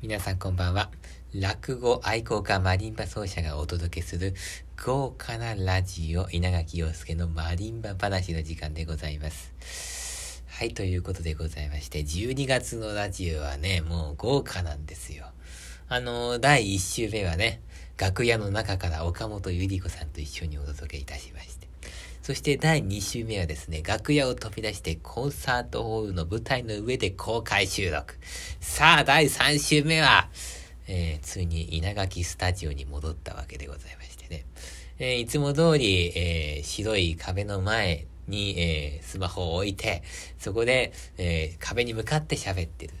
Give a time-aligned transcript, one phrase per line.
[0.00, 0.90] 皆さんこんばんは。
[1.34, 4.34] 落語愛好家マリンバ奏者がお届けする
[4.82, 10.42] 豪華なラジオ稲垣陽介のマリンバ話の時間でございます。
[10.48, 15.26] はい、ということでございまして、12月のラジオはね、もう豪華なんですよ。
[15.88, 17.60] あの、第1週目はね、
[17.98, 21.59] 楽屋の中から岡本ゆり子さんと一緒にお届けいたしました。
[22.22, 28.14] そして第2週目はですね、楽屋を飛び出してコンサートホールの舞台の上で公開収録。
[28.60, 30.28] さあ、第3週目は、
[30.86, 34.44] えー、ついに稲垣スタジオに戻ったわけでございましてね。
[34.98, 40.02] えー、いつも通り、えー、白い壁の前に、えスマホを置いて、
[40.38, 42.94] そこで、え壁に向かって喋ってる。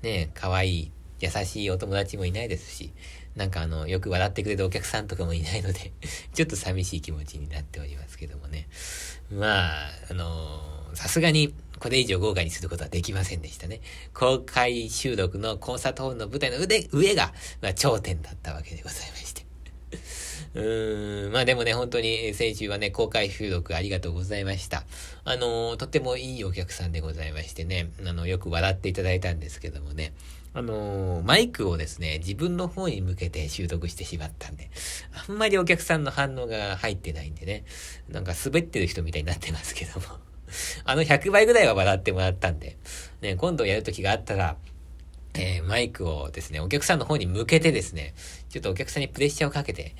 [0.00, 2.92] ね、可愛い、優しいお友達もいないですし、
[3.36, 5.92] なんかあの、よく笑ってくれるお客さんとかもいないので
[6.34, 8.68] ちょっと寂しい気持ちになっておりますけどもね。
[9.30, 13.80] まあ、あのさすがに、これ以上豪華にすることはできませんでしたね。
[14.14, 19.46] 公開収録のコンサートホールの舞台の腕、上が、まあ、頂点だったわけでございまして。
[20.54, 24.84] うーん、まあでもね、本当に先週はね、公開収録ありがとうございました。
[25.24, 30.12] あのとてもいいお客さんでございましてね、あの、よく笑っていただいたんですけどもね、
[30.54, 34.70] あのー、マイクをですね、自分の方に向けて習得してしまったんで、
[35.26, 37.64] あんまりお客さんの反応が入ってないんでね、
[38.10, 40.06] なんか滑ってる人みたいになってますけども、
[40.84, 42.76] あの100倍ぐらいは笑ってもらったんで、
[43.22, 44.56] ね、今度やる時があったら、
[45.34, 48.12] えー、マイクをですね、お客さんの方に向けてですね、
[48.52, 49.94] ちょっとお客さんにプレッシャーをかけて、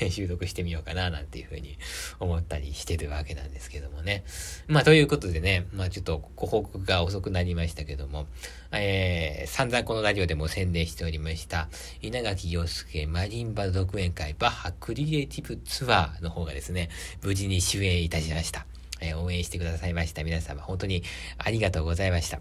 [0.00, 1.76] えー、収録してみようかな、なんていうふうに
[2.18, 4.24] 思ったりしてるわけなんですけどもね。
[4.68, 8.26] まあ、ということでね、まあ、ちょっとご報告が遅くなりましたけども、
[8.72, 11.68] えー、散々このラジオでも宣伝しておりました、
[12.00, 16.88] 稲垣陽介マリンバ独演会バッハクリエイティブツアーの方がですね、
[17.22, 18.64] 無事に終演いたしました。
[19.02, 21.02] えー、応援してくださいました皆様、本当に
[21.36, 22.40] ありがとうございました。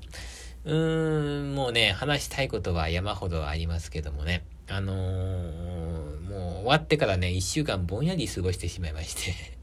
[0.65, 4.43] うーん、もうね、話したいことは山ほどありますけどもね。
[4.69, 9.57] あのー、もう終わってからね、一週間ぼんやり過ごしてしまいまして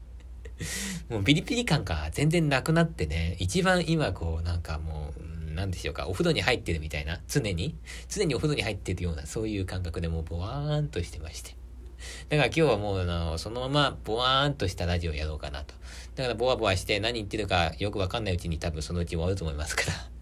[1.09, 5.13] もうピリピリ感が全然なくなってね、一番今こう、なんかも
[5.49, 7.75] う、なんでしょうか、お風呂に入ってるみたいな、常に、
[8.09, 11.55] 常にお風呂に入ってるような、そういう感覚でもうボワーンとしてまして。
[12.29, 15.73] だから今日はもう、あの、そのままボワーンとしたラジオやろうかなと。
[16.17, 20.16] だからボワボワして何言ってるかよくわかんないうちに多分そのうち終わると思いますから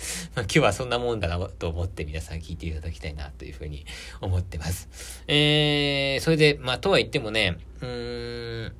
[0.34, 3.86] まあ、今日はそんなもんだなと思って皆さん聞いていただきたいなというふうに
[4.20, 4.88] 思ってます。
[5.26, 8.72] えー、それで、まあ、とは言ってもね、うーん、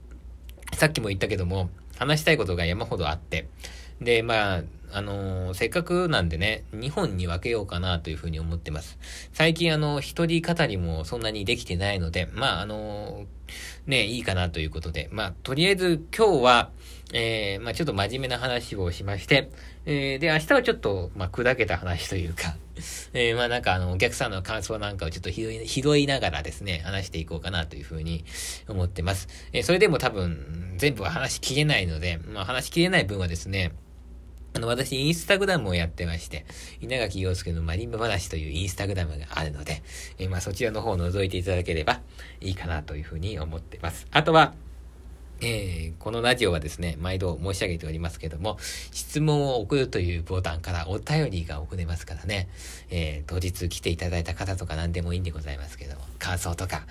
[0.75, 3.47] さっきも言ったけども、話したいことが山ほどあって、
[4.01, 4.63] で、まあ、
[4.93, 8.99] あの、せっかくなんでね、2本に分けようかなというふうに思ってます。
[9.33, 13.27] 最近あの、一人語りもそんなにできてないので、まあ、あの、
[13.87, 16.71] ね、いいかなということで、まあ、とりあえず今日は、
[17.13, 19.51] えー、まあ、ちょっと真面目な話をしまして、
[19.85, 22.57] えー、で、明日はちょっと、まあ、砕けた話というか、
[23.13, 28.25] えー、まあ、なんかあの、お客さんの感想なんかをちょっと拾い、拾いながらですね、話していこうかなというふうに
[28.69, 29.29] 思ってます。
[29.53, 33.73] えー、それでも多分、全部は話しきれないので、まあ、話しきれない分はですね、
[34.53, 36.45] あの、私、インスタグラムをやってまして、
[36.81, 39.83] 稲垣陽介のマリンバ話というインスタグラムがあるので、
[40.19, 42.01] え、まあ、そちらの方を覗いていただければ
[42.41, 44.07] いいかなというふうに思ってます。
[44.11, 44.55] あとは、
[45.43, 48.59] えー、このラジオはですね、毎度申し上げておりますけども、
[48.93, 52.49] 質問を送るというボタンからお便りが送れますからね、
[52.91, 56.83] えー、当日来ていただいた方とか何でもいいんでございますけども、感想とか、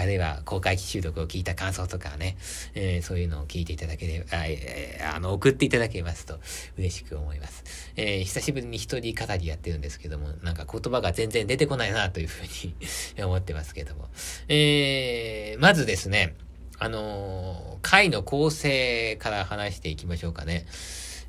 [0.00, 2.36] あるいは公開収録を聞いた感想とかね、
[2.74, 6.38] えー、そういうのを聞いていただければ、え、あの、送っていただけますと
[6.78, 7.64] 嬉しく思います。
[7.96, 12.74] え、久しぶりに一人語りやってるんですけども、なんか言葉が全然出てこないなというふうに
[13.24, 14.08] 思ってますけども、
[14.46, 16.36] え、まずですね、
[16.78, 20.66] あのー、回の構成から話していきましょうかね。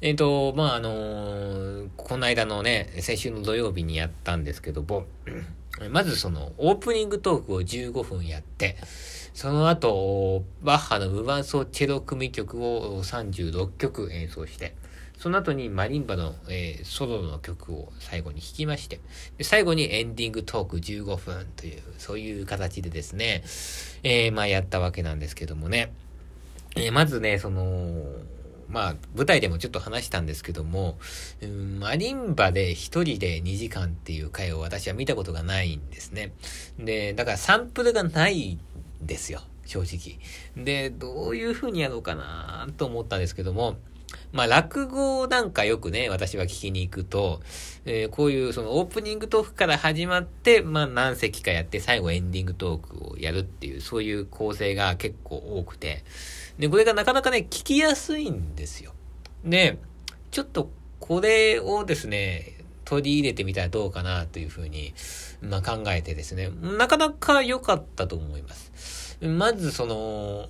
[0.02, 5.06] えっ、ー、と、まあ、あのー、この間のね、先週の土曜日にやったんですけども、
[5.92, 8.78] まずその、オープニングトークを15分やって、
[9.34, 14.76] その後、バッハの無伴奏チェロ組曲を36曲演奏して、
[15.18, 19.00] その後にマリンバの、えー、ソロの曲を最後に弾きまして
[19.38, 23.44] で、最後にエンディングトーク15分という、そういう形でですね、
[24.04, 25.92] えー、まあやったわけなんですけどもね、
[26.76, 28.04] えー、まずね、その、
[28.70, 30.98] まあ、舞台でもちょっと話したんですけども、
[31.42, 36.34] うん、マリンバで一人で2時間っていう回を私は見たことがないんですね。
[36.78, 38.60] で、だからサンプルがないん
[39.02, 40.20] ですよ、正直。
[40.64, 43.78] で、どういう風にやろうかなと思ったんですけども、
[44.32, 47.42] まあ、落語なんかよくね、私は聞きに行くと、
[47.86, 56.04] えー、こういうそのオープニングトークから始まって、まあ、何席かやって、最後エンディングトークをやるっていう、そういう構成が結構多くて、
[56.60, 58.94] で、これがなかなかね、聞きやすいんですよ。
[59.46, 59.78] で、
[60.32, 60.70] ちょっと
[61.00, 62.54] これをですね、
[62.84, 64.94] 取り入れてみたらどうかなというふうに、
[65.42, 69.18] まあ、考えてですね、なかなか良かったと思います。
[69.22, 70.48] まずその、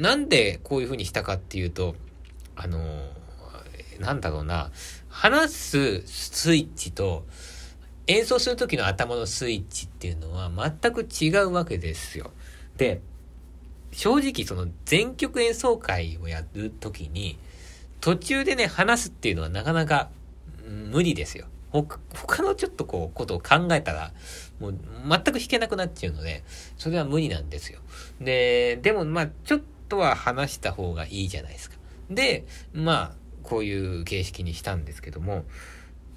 [0.00, 1.94] なんでこういうふうにしたかっていうと、
[2.62, 2.78] あの、
[3.98, 4.70] なんだろうな、
[5.08, 7.24] 話すスイッチと、
[8.06, 12.32] 演奏する時の頭のスイッチっていうのは全く違うわけですよ。
[12.76, 13.00] で、
[13.92, 17.38] 正直その全曲演奏会をやるときに、
[18.00, 20.10] 途中でね、話すっていうのはなかなか
[20.66, 21.46] 無理ですよ。
[21.70, 24.12] 他のちょっとこう、ことを考えたら、
[24.58, 24.78] もう
[25.08, 26.42] 全く弾けなくなっちゃうので、
[26.76, 27.80] それは無理なんですよ。
[28.20, 31.79] で、でもまあちょっとは話した方がいいじゃないですか。
[32.10, 33.12] で、まあ、
[33.42, 35.44] こういう形式にしたんですけども、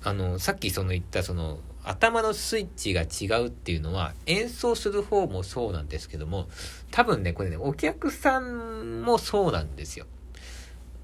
[0.04, 6.48] あの、さっきその言ったその、頭のスイッチが違うっていうのは演奏する方もそうなんですけども、
[6.92, 10.06] 多分ね、これね、お客さんもそうなんですよ。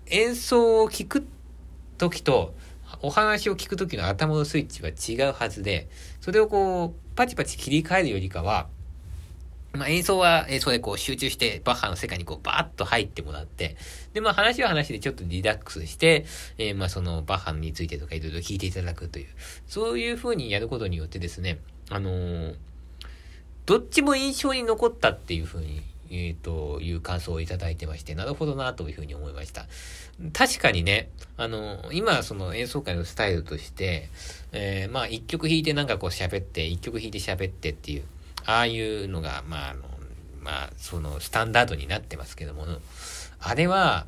[0.07, 1.27] 演奏を聞く
[1.97, 2.53] 時と、
[3.01, 5.89] お話を聞く時の頭のスイッチは違うはずで、
[6.21, 8.67] それをこう、パチパチ切り替えるよりかは、
[9.73, 13.77] まあ、演奏は演奏でこう集中してバッハの世界にこうバーッと入ってもらって、
[14.13, 16.25] で、まあ話は話でちょっとリラックスして、
[16.57, 19.27] えー、まあそのバッハについてとかいろいろ聞いていただくという、
[19.67, 22.55] そういう風にやることによってですね、あのー、
[23.65, 29.67] どっちも印象に残ったっていう風に、えっ、ー、と、いう感想をいただいてまして、なるほどなというふうに思いました。
[30.33, 34.09] 確かにね、あの、今その演奏会のスタイルとして、
[34.51, 38.03] え、まあ一曲弾いてなんかこう喋って、一曲弾いて喋ってっていう、
[38.49, 39.83] ああいうのが、まあ、あの、
[40.41, 42.65] まあ、その、スタンダードになってますけども、
[43.39, 44.07] あれは、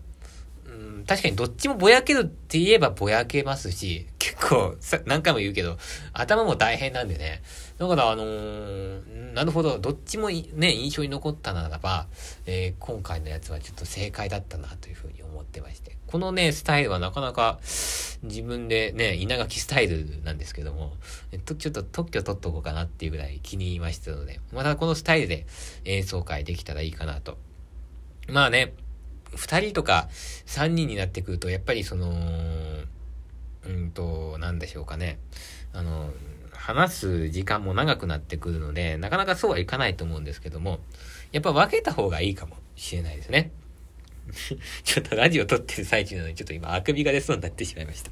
[0.72, 4.76] うん、確かにどっちもぼやけるって言えばぼやけますし、結構、
[5.06, 5.78] 何回も言うけど、
[6.14, 7.42] 頭も大変なんでね。
[7.78, 12.08] だから、あのー、なるほど、どっちもね、印象に残ったならば、
[12.46, 15.98] えー、今回のやつはちょっと正解だったなというふうに思ってまして。
[16.08, 17.60] このね、スタイルはなかなか
[18.24, 20.94] 自分でね、稲垣スタイルなんですけども、
[21.32, 25.46] えっと、ちょっと特許取っとこうかなっていうぐらい気に入りましたので、またこのスタイルで
[25.86, 27.38] 演奏会できたらいいかなと。
[28.28, 28.74] まあね、
[29.36, 30.10] 二人とか
[30.45, 32.12] 三人になってくると、やっぱりその、
[33.66, 35.19] うんと、なんでしょうかね。
[35.74, 36.12] あの、
[36.54, 40.80] 話す時間も長くなってくるので、なかなかそうはいかないと思うんですけども、
[41.31, 43.51] やっぱ分けた方がいいかもしれないですね。
[44.83, 48.12] ちょっとラジオ撮ってる最中なのに、ちょっと今、あくびが出そうになってしまいました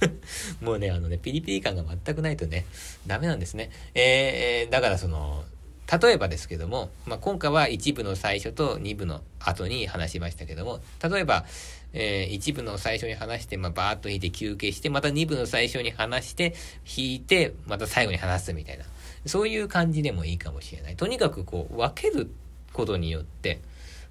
[0.64, 2.66] もうね、あのね、ピリピリ感が全くないとね、
[3.06, 3.70] ダメなんですね。
[3.94, 5.44] えー、だからその、
[5.90, 11.46] 例えばですけども、まあ、今回は1部の最初と2部の後に話しましたけども、例えば、
[11.94, 16.50] えー、1部の最初に話して、まあ、バーッと弾いて休憩して、また2部の最初に話して、
[16.84, 18.84] 弾いて、また最後に話すみたいな。
[19.24, 20.96] そういう感じでもいいかもしれない。
[20.96, 22.30] とにかくこう、分ける
[22.74, 23.60] ことによって、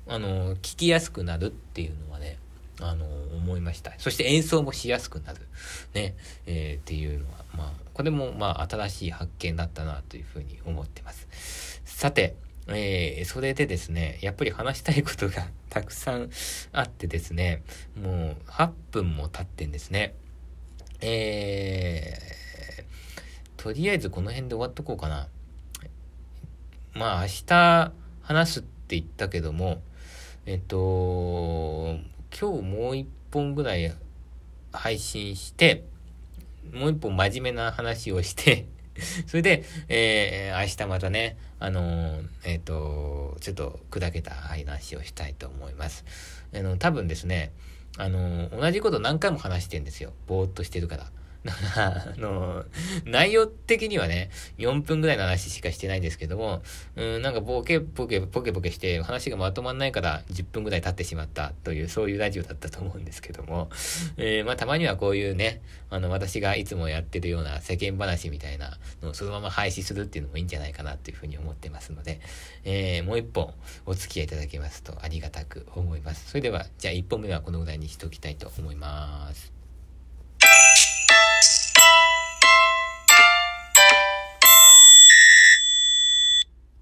[0.08, 2.40] あの、聞きやすくなるっていうのはね、
[2.82, 3.94] あの、思いました。
[3.98, 5.48] そして演奏もしやすくなる。
[5.94, 6.16] ね、
[6.46, 11.82] えー、っていうのは、まあ、これも、まあ、新しい発見だったなというふうに思ってます。
[11.86, 12.36] さて、
[12.68, 16.30] えー、それでですね、やっぱり話したいことがたくさん
[16.74, 17.64] あってですね、
[17.96, 20.14] もう8分も経ってんですね。
[21.00, 25.28] えー、とりあえずこの辺で終わっとこうかな。
[26.94, 27.92] まあ明日
[28.22, 29.82] 話すって言ったけども、
[30.46, 31.98] えっと、
[32.32, 33.94] 今日もう一本ぐらい
[34.72, 35.84] 配信して、
[36.74, 38.66] もう一本真面目な話をして
[39.28, 46.06] それで、えー、明日またね、あのー、えっ、ー、と、ちょっと砕けた話をしたいと思います。
[46.54, 47.52] あの、多分ですね、
[47.98, 50.14] あの同じこと何回も話してんですよ。
[50.28, 51.12] ぼーっとしてるから。
[51.76, 52.66] あの、
[53.06, 56.62] 内容的にはね、4分ぐらいの話しかしてないんですけども、
[56.96, 63.70] うん、なんかボケ、ボケ、ポケポケして話がまとまんないから10分ぐらい経ってしまったという、そういうラジオだったと思うんですけども、
[64.18, 72.20] えー、まあたまにはこういうね、あの、私がいつもやってるような世間話みたいなのをそのまま廃止するっていうのもいいんじゃないかなっていうふうに思ってますので、
[72.64, 73.54] えー、もう一本
[73.86, 76.30] お付き合いいただけますとありがたく思います。
[76.30, 79.57] それでは、じゃあ1本目はこのぐらいにしておきたいと思います。